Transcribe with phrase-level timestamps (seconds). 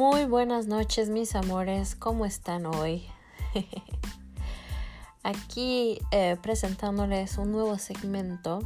[0.00, 3.06] Muy buenas noches mis amores, ¿cómo están hoy?
[5.22, 8.60] Aquí eh, presentándoles un nuevo segmento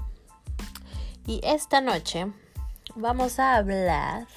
[1.26, 2.32] y esta noche
[2.94, 4.28] vamos a hablar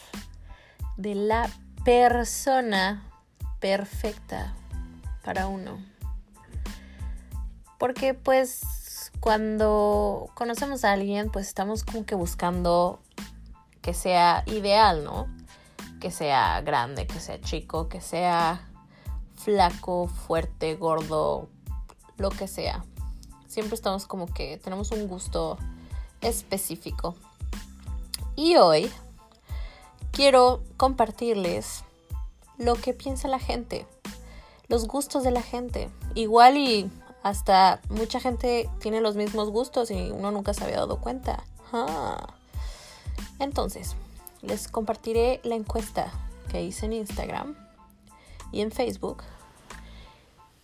[0.95, 1.47] de la
[1.85, 3.03] persona
[3.59, 4.55] perfecta
[5.23, 5.77] para uno.
[7.77, 13.03] Porque pues cuando conocemos a alguien pues estamos como que buscando
[13.83, 15.36] que sea ideal, ¿no?
[15.99, 18.67] Que sea grande, que sea chico, que sea
[19.35, 21.49] flaco, fuerte, gordo,
[22.17, 22.83] lo que sea.
[23.47, 25.57] Siempre estamos como que tenemos un gusto
[26.21, 27.15] específico.
[28.35, 28.91] Y hoy
[30.11, 31.83] quiero compartirles
[32.57, 33.87] lo que piensa la gente,
[34.67, 35.89] los gustos de la gente.
[36.15, 36.91] Igual y
[37.23, 41.43] hasta mucha gente tiene los mismos gustos y uno nunca se había dado cuenta.
[41.73, 42.33] Ah.
[43.39, 43.95] Entonces,
[44.41, 46.11] les compartiré la encuesta
[46.49, 47.55] que hice en Instagram
[48.51, 49.23] y en Facebook.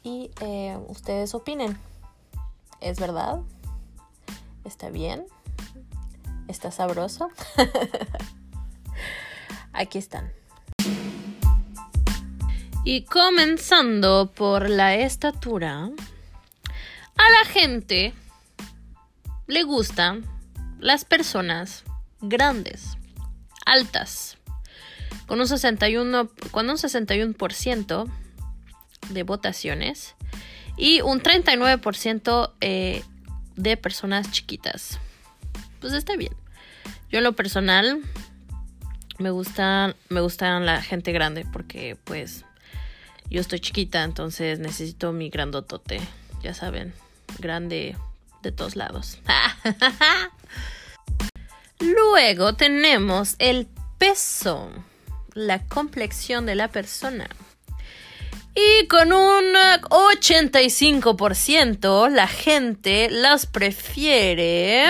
[0.04, 1.78] Y eh, ustedes opinen.
[2.82, 3.42] ¿Es verdad?
[4.66, 5.26] ¿Está bien?
[6.48, 7.30] ¿Está sabroso?
[9.74, 10.32] Aquí están.
[12.86, 18.14] Y comenzando por la estatura, a la gente
[19.48, 20.26] le gustan
[20.80, 21.86] las personas
[22.20, 22.98] grandes,
[23.66, 24.38] altas,
[25.28, 27.36] con un 61%, con un 61
[29.10, 30.16] de votaciones
[30.78, 33.04] y un 39% eh,
[33.56, 35.00] de personas chiquitas.
[35.80, 36.34] Pues está bien.
[37.10, 38.02] Yo en lo personal
[39.20, 42.46] me gusta me gustan la gente grande porque pues
[43.30, 46.00] yo estoy chiquita, entonces necesito mi grandotote,
[46.42, 46.94] ya saben,
[47.40, 47.96] grande
[48.42, 49.20] de todos lados.
[51.84, 53.68] Luego tenemos el
[53.98, 54.72] peso,
[55.34, 57.28] la complexión de la persona.
[58.56, 59.54] Y con un
[59.90, 64.86] 85% la gente las prefiere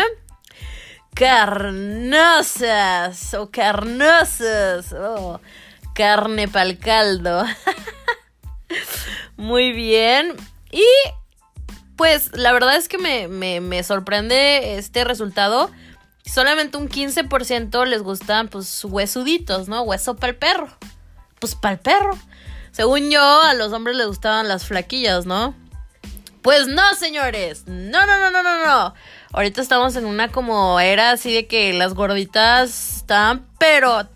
[1.15, 4.93] carnosas o carnosas.
[4.93, 5.41] Oh,
[5.95, 7.43] carne pa'l caldo.
[9.37, 10.35] Muy bien.
[10.71, 10.85] Y
[11.95, 15.71] pues la verdad es que me, me, me sorprende este resultado
[16.29, 19.81] solamente un 15% les gustan, pues, huesuditos, ¿no?
[19.83, 20.69] Hueso para el perro.
[21.39, 22.17] Pues para el perro.
[22.71, 25.55] Según yo, a los hombres les gustaban las flaquillas, ¿no?
[26.41, 27.63] Pues no, señores.
[27.67, 28.93] No, no, no, no, no, no.
[29.31, 34.07] Ahorita estamos en una como era así de que las gorditas están, pero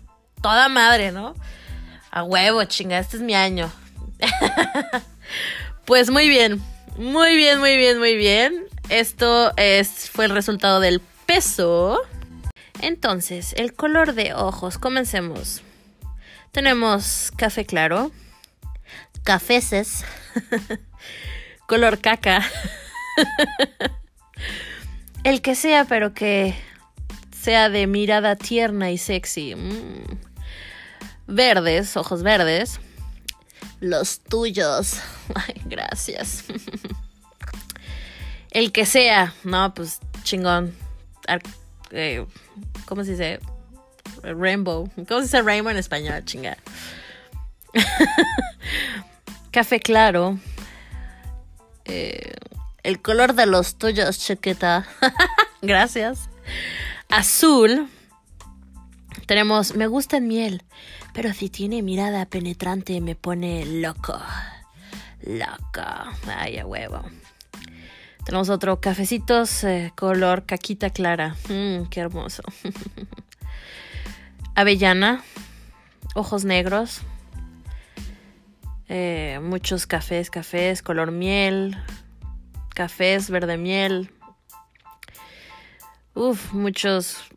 [0.42, 1.34] toda madre, ¿no?
[2.10, 3.70] A huevo, chinga, este es mi año.
[5.84, 6.62] pues muy bien.
[6.96, 8.66] Muy bien, muy bien, muy bien.
[8.88, 12.00] Esto es, fue el resultado del peso.
[12.80, 15.62] Entonces, el color de ojos, comencemos.
[16.52, 18.10] Tenemos café claro,
[19.24, 20.06] cafeces,
[21.66, 22.42] color caca,
[25.24, 26.54] el que sea, pero que
[27.38, 29.54] sea de mirada tierna y sexy.
[29.54, 30.18] Mm.
[31.26, 32.80] Verdes, ojos verdes.
[33.80, 35.02] Los tuyos.
[35.34, 36.44] Ay, gracias.
[38.50, 40.87] El que sea, no, pues chingón
[41.90, 42.26] eh,
[42.86, 43.40] ¿cómo se dice?
[44.22, 44.90] Rainbow.
[45.08, 46.24] ¿Cómo se dice rainbow en español?
[46.24, 46.56] Chinga.
[49.50, 50.38] Café claro.
[51.84, 52.34] Eh,
[52.82, 54.86] el color de los tuyos, chiquita.
[55.62, 56.28] Gracias.
[57.08, 57.88] Azul.
[59.26, 60.62] Tenemos, me gusta en miel,
[61.12, 64.18] pero si tiene mirada penetrante me pone loco.
[65.22, 65.82] Loco.
[66.26, 67.02] Ay, a huevo.
[68.28, 71.34] Tenemos otro cafecitos eh, color caquita clara.
[71.48, 72.42] Mm, qué hermoso.
[74.54, 75.24] Avellana.
[76.14, 77.00] Ojos negros.
[78.90, 81.82] Eh, muchos cafés, cafés, color miel.
[82.74, 84.12] Cafés, verde miel.
[86.12, 87.30] Uf, muchos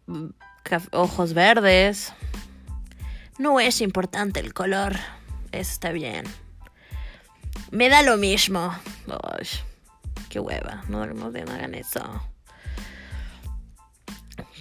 [0.91, 2.11] ojos verdes.
[3.39, 4.97] No es importante el color.
[5.53, 6.25] Está bien.
[7.71, 8.75] Me da lo mismo
[10.31, 12.01] qué hueva, no, no, hagan eso.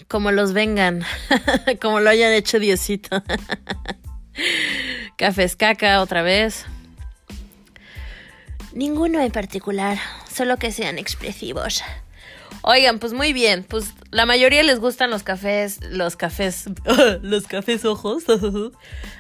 [0.08, 1.04] Como los vengan,
[1.80, 3.22] como lo hayan hecho Diosito.
[5.16, 6.66] Cafés caca otra vez.
[8.72, 11.84] Ninguno en particular, solo que sean expresivos.
[12.62, 16.64] Oigan, pues muy bien, pues la mayoría les gustan los cafés, los cafés,
[17.22, 18.24] los cafés ojos.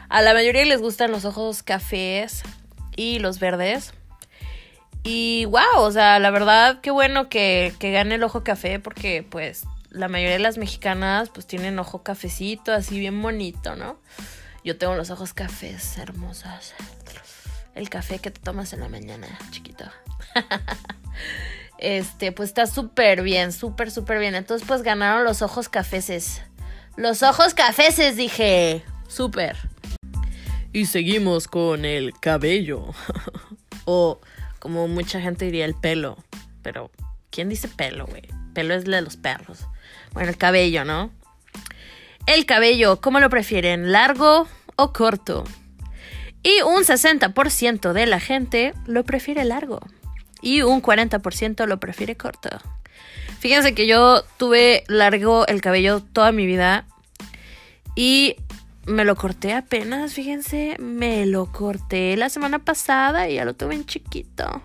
[0.08, 2.42] A la mayoría les gustan los ojos cafés
[2.96, 3.94] y los verdes.
[5.02, 9.26] Y wow, o sea, la verdad, qué bueno que, que gane el ojo café porque
[9.28, 13.98] pues la mayoría de las mexicanas pues tienen ojo cafecito, así bien bonito, ¿no?
[14.64, 16.74] Yo tengo los ojos cafés hermosos.
[17.74, 19.84] El café que te tomas en la mañana, chiquito.
[21.78, 24.34] este, pues está súper bien, súper, súper bien.
[24.34, 26.42] Entonces, pues ganaron los ojos cafeses.
[26.96, 28.84] Los ojos cafeses, dije.
[29.08, 29.56] Súper.
[30.72, 32.86] Y seguimos con el cabello.
[33.86, 34.20] o
[34.60, 36.16] como mucha gente diría el pelo.
[36.62, 36.92] Pero,
[37.30, 38.22] ¿quién dice pelo, güey?
[38.54, 39.66] Pelo es de los perros.
[40.12, 41.10] Bueno, el cabello, ¿no?
[42.26, 43.90] El cabello, ¿cómo lo prefieren?
[43.90, 44.46] ¿Largo
[44.76, 45.44] o corto?
[46.42, 49.80] Y un 60% de la gente lo prefiere largo.
[50.40, 52.50] Y un 40% lo prefiere corto.
[53.40, 56.86] Fíjense que yo tuve largo el cabello toda mi vida.
[57.96, 58.36] Y
[58.90, 60.76] me lo corté apenas, fíjense.
[60.78, 64.62] Me lo corté la semana pasada y ya lo tuve en chiquito.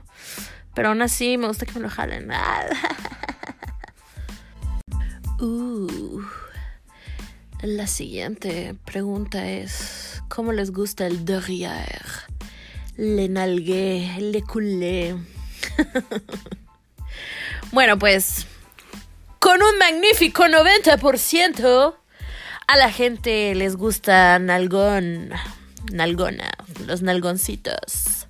[0.74, 2.30] Pero aún así me gusta que me lo jalen.
[5.40, 6.22] uh.
[7.62, 12.26] La siguiente pregunta es, ¿cómo les gusta el derrière?
[12.98, 15.16] Le nalgué, le culé.
[17.72, 18.46] bueno, pues
[19.40, 21.96] con un magnífico 90%
[22.68, 25.32] a la gente les gusta nalgón,
[25.92, 26.52] nalgona,
[26.86, 28.28] los nalgoncitos.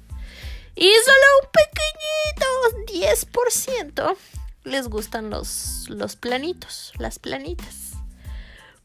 [0.75, 4.17] Y solo un pequeñito 10%
[4.65, 7.93] les gustan los, los planitos, las planitas.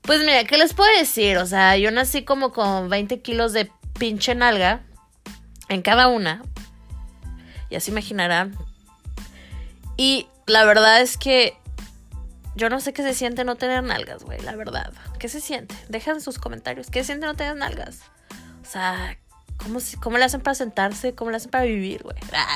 [0.03, 1.39] Pues mira, ¿qué les puedo decir?
[1.39, 4.83] O sea, yo nací como con 20 kilos de pinche nalga
[5.69, 6.43] en cada una.
[7.71, 8.57] Ya se imaginarán.
[9.97, 11.57] Y la verdad es que
[12.57, 14.93] yo no sé qué se siente no tener nalgas, güey, la verdad.
[15.19, 15.75] ¿Qué se siente?
[15.89, 16.91] Dejen sus comentarios.
[16.91, 18.01] ¿Qué se siente no tener nalgas?
[18.63, 19.19] O sea,
[19.57, 21.15] ¿cómo, cómo le hacen para sentarse?
[21.15, 22.17] ¿Cómo le hacen para vivir, güey?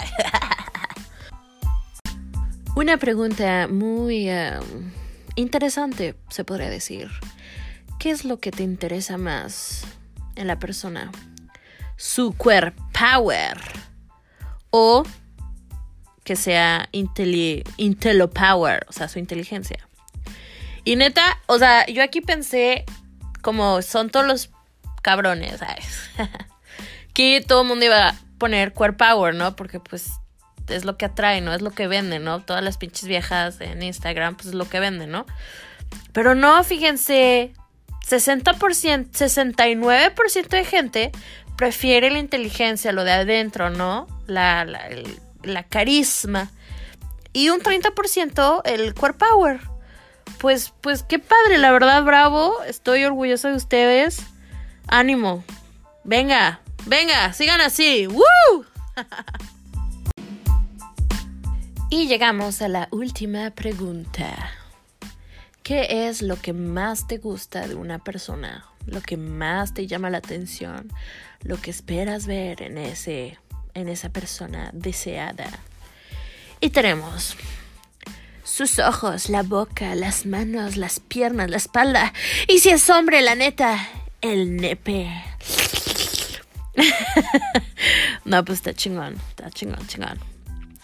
[2.76, 4.90] Una pregunta muy um,
[5.36, 7.08] interesante, se podría decir.
[8.00, 9.84] ¿Qué es lo que te interesa más
[10.34, 11.12] en la persona?
[11.96, 13.58] Su power
[14.70, 15.04] o
[16.24, 19.86] que sea intello power, o sea, su inteligencia.
[20.84, 22.84] Y neta, o sea, yo aquí pensé
[23.42, 24.50] como son todos los
[25.02, 26.10] cabrones, ¿sabes?
[27.14, 29.54] que todo el mundo iba a poner core power, ¿no?
[29.54, 30.10] Porque pues
[30.68, 31.52] es lo que atrae, ¿no?
[31.54, 32.40] Es lo que vende, ¿no?
[32.40, 35.26] Todas las pinches viejas en Instagram, pues es lo que venden, ¿no?
[36.12, 37.52] Pero no, fíjense,
[38.08, 41.12] 60%, 69% de gente
[41.56, 44.06] prefiere la inteligencia, lo de adentro, ¿no?
[44.26, 44.88] La, la,
[45.68, 46.50] carisma.
[47.32, 49.60] Y un 30% el core power.
[50.38, 52.62] Pues, pues qué padre, la verdad, bravo.
[52.62, 54.22] Estoy orgullosa de ustedes.
[54.86, 55.44] Ánimo.
[56.04, 58.06] Venga, venga, sigan así.
[58.06, 58.64] ¡Woo!
[61.90, 64.50] y llegamos a la última pregunta.
[65.62, 68.66] ¿Qué es lo que más te gusta de una persona?
[68.86, 70.92] Lo que más te llama la atención,
[71.40, 73.38] lo que esperas ver en ese
[73.74, 75.50] en esa persona deseada.
[76.60, 77.36] Y tenemos
[78.44, 82.12] sus ojos, la boca, las manos, las piernas, la espalda.
[82.48, 83.88] Y si es hombre, la neta,
[84.20, 85.10] el nepe.
[88.24, 90.18] no, pues está chingón, está chingón, chingón.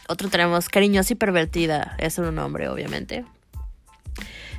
[0.09, 1.95] Otro tenemos cariñosa y pervertida.
[1.99, 3.25] Es un hombre, obviamente.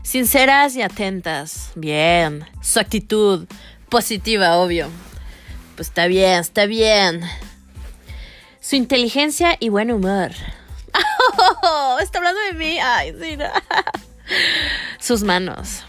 [0.04, 1.72] Sinceras y atentas.
[1.76, 2.46] Bien.
[2.62, 3.48] Su actitud
[3.90, 4.90] positiva, obvio.
[5.76, 7.22] Pues está bien, está bien.
[8.72, 10.32] Su inteligencia y buen humor.
[11.62, 12.80] Oh, está hablando de mí.
[12.80, 13.38] Ay, sí,
[15.02, 15.84] Sus manos.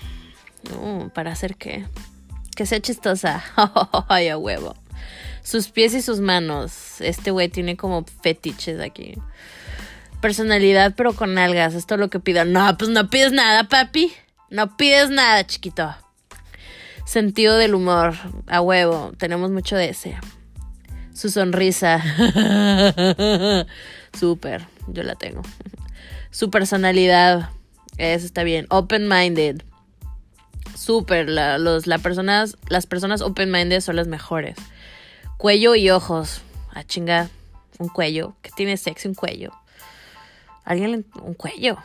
[0.80, 1.86] Uh, ¿Para hacer qué?
[2.56, 3.44] Que sea chistosa.
[4.08, 4.74] Ay, a huevo.
[5.44, 7.00] Sus pies y sus manos.
[7.00, 9.14] Este güey tiene como fetiches aquí
[10.20, 11.74] personalidad, pero con algas.
[11.74, 12.44] Esto es lo que pido.
[12.44, 14.12] No, pues no pides nada, papi.
[14.50, 15.94] No pides nada, chiquito.
[17.06, 18.14] Sentido del humor,
[18.48, 19.12] a huevo.
[19.18, 20.18] Tenemos mucho de ese.
[21.14, 22.02] Su sonrisa.
[24.18, 25.42] Súper, yo la tengo.
[26.30, 27.50] Su personalidad.
[27.98, 28.66] Eso está bien.
[28.70, 29.62] Open-minded.
[30.76, 31.28] Súper.
[31.28, 34.56] los, personas, las personas open-minded son las mejores.
[35.36, 36.42] Cuello y ojos.
[36.72, 37.28] Ah, chinga.
[37.78, 38.34] Un cuello.
[38.42, 39.52] Que tiene sexy un cuello.
[40.64, 41.78] Alguien un cuello.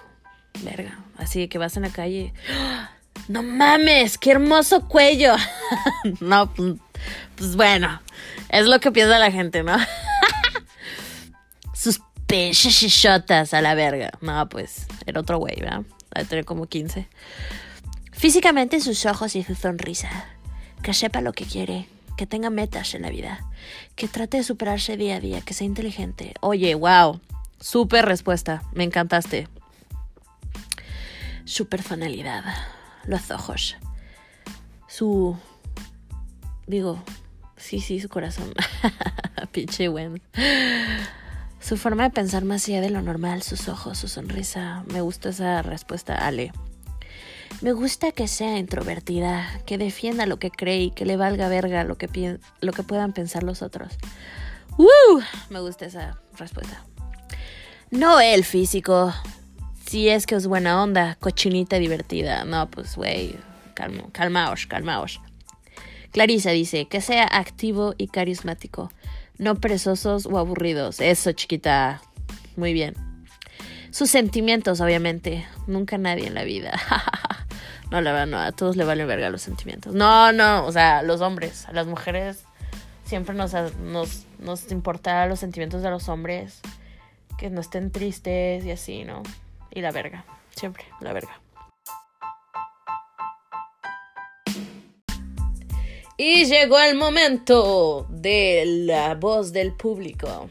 [0.63, 0.99] Verga.
[1.17, 2.33] Así que vas en la calle.
[3.27, 5.33] No mames, qué hermoso cuello.
[6.21, 6.53] no,
[7.35, 8.01] pues, bueno.
[8.49, 9.77] Es lo que piensa la gente, ¿no?
[11.73, 14.11] Sus pinches chichotas a la verga.
[14.21, 15.83] No, pues, era otro güey, ¿verdad?
[16.15, 17.07] A tener como 15.
[18.13, 20.25] Físicamente sus ojos y su sonrisa.
[20.81, 21.87] Que sepa lo que quiere.
[22.17, 23.45] Que tenga metas en la vida.
[23.95, 25.41] Que trate de superarse día a día.
[25.41, 26.33] Que sea inteligente.
[26.41, 27.19] Oye, wow.
[27.59, 29.47] Súper respuesta, me encantaste.
[31.45, 32.43] Su personalidad,
[33.05, 33.77] los ojos,
[34.87, 35.37] su
[36.67, 37.01] Digo,
[37.55, 38.53] sí, sí, su corazón.
[39.51, 40.21] Pinche Wen.
[41.59, 44.83] Su forma de pensar más allá de lo normal, sus ojos, su sonrisa.
[44.91, 46.51] Me gusta esa respuesta, Ale.
[47.61, 51.83] Me gusta que sea introvertida, que defienda lo que cree y que le valga verga
[51.83, 53.93] lo que, lo que puedan pensar los otros.
[54.77, 55.21] ¡Uh!
[55.49, 56.83] Me gusta esa respuesta.
[57.89, 59.13] No el físico.
[59.87, 62.43] Si es que es buena onda, cochinita divertida.
[62.43, 63.37] No, pues, güey,
[63.73, 65.21] calmaos, calmaos.
[66.17, 68.91] Clarisa dice, que sea activo y carismático,
[69.37, 70.99] no perezosos o aburridos.
[70.99, 72.01] Eso, chiquita.
[72.55, 72.95] Muy bien.
[73.91, 75.45] Sus sentimientos, obviamente.
[75.67, 76.73] Nunca nadie en la vida.
[77.91, 78.39] no, la verdad, no.
[78.39, 79.93] A todos le valen verga los sentimientos.
[79.93, 80.65] No, no.
[80.65, 81.67] O sea, los hombres.
[81.67, 82.45] A las mujeres
[83.05, 86.61] siempre nos, nos, nos importará los sentimientos de los hombres.
[87.37, 89.21] Que no estén tristes y así, ¿no?
[89.69, 90.25] Y la verga.
[90.55, 91.39] Siempre, la verga.
[96.17, 100.49] Y llegó el momento de la voz del público.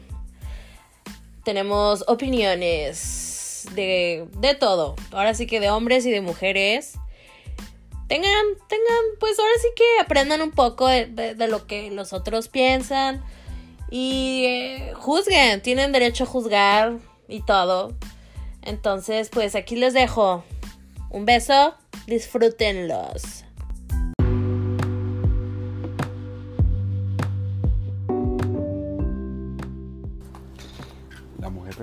[1.43, 4.95] Tenemos opiniones de, de todo.
[5.11, 6.97] Ahora sí que de hombres y de mujeres.
[8.07, 13.21] Tengan, tengan, pues ahora sí que aprendan un poco de, lo que los otros piensan.
[13.91, 16.97] Y eh, juzguen, tienen derecho a juzgar
[17.27, 17.93] y todo.
[18.61, 20.45] Entonces, pues aquí les dejo.
[21.09, 23.43] Un beso, disfrútenlos.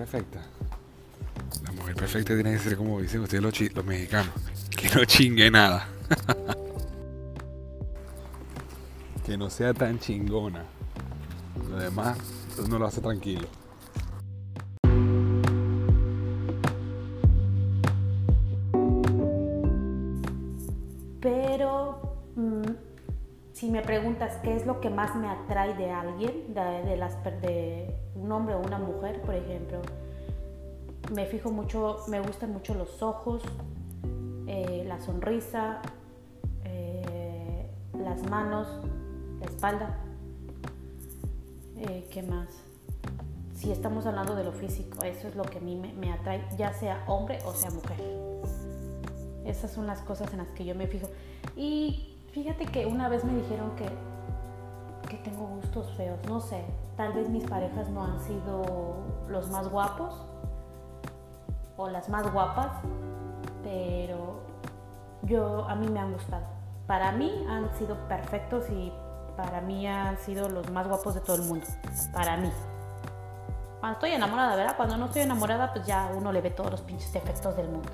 [0.05, 0.41] Perfecta.
[1.65, 4.35] La mujer perfecta tiene que ser como dicen ustedes los, los mexicanos,
[4.71, 5.89] que no chingue nada.
[9.25, 10.65] que no sea tan chingona.
[11.71, 12.19] Lo demás
[12.69, 13.49] no lo hace tranquilo.
[23.65, 27.95] si me preguntas qué es lo que más me atrae de alguien, de, las, de
[28.25, 29.81] un hombre o una mujer, por ejemplo,
[31.13, 33.43] me fijo mucho, me gustan mucho los ojos,
[34.47, 35.83] eh, la sonrisa,
[36.65, 38.67] eh, las manos,
[39.41, 39.99] la espalda.
[41.77, 42.49] Eh, ¿Qué más?
[43.55, 46.43] Si estamos hablando de lo físico, eso es lo que a mí me, me atrae,
[46.57, 47.99] ya sea hombre o sea mujer.
[49.45, 51.09] Esas son las cosas en las que yo me fijo.
[51.57, 53.85] Y Fíjate que una vez me dijeron que,
[55.17, 56.65] que tengo gustos feos, no sé,
[56.97, 58.97] tal vez mis parejas no han sido
[59.29, 60.25] los más guapos
[61.77, 62.71] o las más guapas,
[63.63, 64.41] pero
[65.23, 66.45] yo a mí me han gustado.
[66.87, 68.93] Para mí han sido perfectos y
[69.37, 71.67] para mí han sido los más guapos de todo el mundo.
[72.13, 72.51] Para mí.
[73.81, 74.77] Cuando estoy enamorada, ¿verdad?
[74.77, 77.91] Cuando no estoy enamorada, pues ya uno le ve todos los pinches defectos del mundo.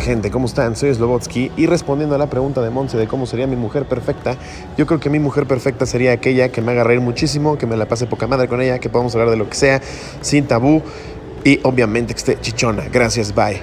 [0.00, 0.76] Gente, ¿cómo están?
[0.76, 4.36] Soy Slobotsky y respondiendo a la pregunta de Monse de cómo sería mi mujer perfecta,
[4.76, 7.76] yo creo que mi mujer perfecta sería aquella que me haga reír muchísimo, que me
[7.76, 9.80] la pase poca madre con ella, que podamos hablar de lo que sea,
[10.20, 10.82] sin tabú
[11.44, 12.84] y obviamente que esté chichona.
[12.92, 13.60] Gracias, bye.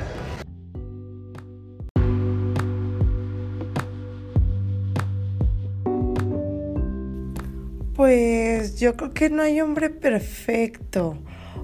[7.95, 11.17] Pues yo creo que no hay hombre perfecto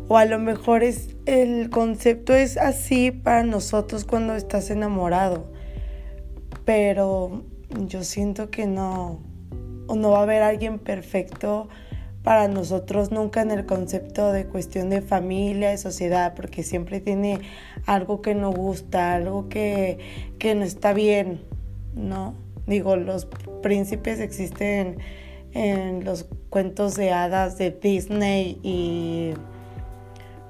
[0.07, 5.45] o a lo mejor es el concepto es así para nosotros cuando estás enamorado,
[6.65, 7.43] pero
[7.87, 9.19] yo siento que no,
[9.87, 11.69] no va a haber alguien perfecto
[12.23, 17.41] para nosotros nunca en el concepto de cuestión de familia, de sociedad, porque siempre tiene
[17.85, 19.99] algo que no gusta, algo que,
[20.39, 21.41] que no está bien,
[21.95, 22.35] ¿no?
[22.65, 23.27] Digo, los
[23.61, 24.99] príncipes existen
[25.53, 29.33] en los cuentos de hadas de Disney y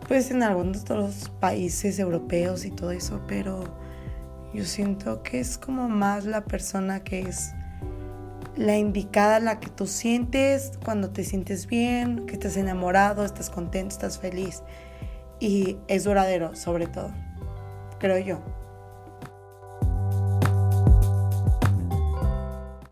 [0.07, 3.63] pues en algunos otros países europeos y todo eso, pero
[4.53, 7.53] yo siento que es como más la persona que es
[8.55, 13.93] la indicada, la que tú sientes cuando te sientes bien, que estás enamorado, estás contento,
[13.95, 14.61] estás feliz
[15.39, 17.11] y es duradero sobre todo,
[17.99, 18.62] creo yo.